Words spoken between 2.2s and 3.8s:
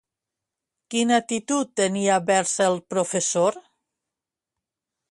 vers el professor?